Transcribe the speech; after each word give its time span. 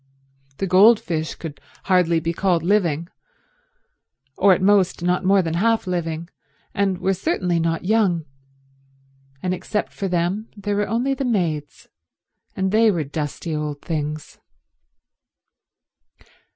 The 0.57 0.65
goldfish 0.65 1.35
could 1.35 1.61
hardly 1.83 2.19
be 2.19 2.33
called 2.33 2.63
living, 2.63 3.07
or 4.35 4.51
at 4.51 4.59
most 4.59 5.03
not 5.03 5.23
more 5.23 5.43
than 5.43 5.53
half 5.53 5.85
living, 5.85 6.27
and 6.73 6.97
were 6.97 7.13
certainly 7.13 7.59
not 7.59 7.85
young, 7.85 8.25
and 9.43 9.53
except 9.53 9.93
for 9.93 10.07
them 10.07 10.49
there 10.57 10.75
were 10.75 10.87
only 10.87 11.13
the 11.13 11.23
maids, 11.23 11.87
and 12.55 12.71
they 12.71 12.89
were 12.89 13.03
dusty 13.03 13.55
old 13.55 13.83
things. 13.83 14.39